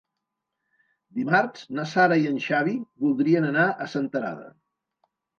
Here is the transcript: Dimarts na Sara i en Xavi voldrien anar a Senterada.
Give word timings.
Dimarts 1.17 1.67
na 1.79 1.83
Sara 1.91 2.17
i 2.21 2.25
en 2.29 2.39
Xavi 2.45 2.73
voldrien 3.03 3.45
anar 3.51 3.67
a 3.69 3.87
Senterada. 3.93 4.49